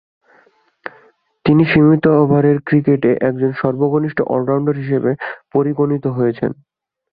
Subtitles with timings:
[1.45, 5.11] তিনি সীমিত ওভারের ক্রিকেটে একজন সর্বশ্রেষ্ঠ অল-রাউন্ডার হিসেবে
[5.51, 6.51] পরিগণিত হয়ে আছেন।